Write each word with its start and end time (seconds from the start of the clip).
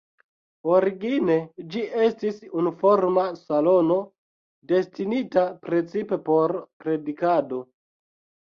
Origine 0.75 1.33
ĝi 1.75 1.83
estis 2.05 2.39
unuforma 2.61 3.27
salono, 3.41 3.99
destinita 4.73 5.45
precipe 5.69 6.23
por 6.31 6.57
predikado. 6.87 7.63